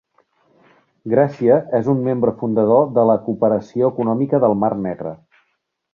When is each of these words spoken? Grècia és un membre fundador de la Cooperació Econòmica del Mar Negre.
Grècia 1.13 1.57
és 1.81 1.91
un 1.93 2.01
membre 2.09 2.33
fundador 2.41 2.89
de 2.97 3.03
la 3.11 3.19
Cooperació 3.27 3.93
Econòmica 3.95 4.41
del 4.47 4.57
Mar 4.65 4.73
Negre. 4.87 5.17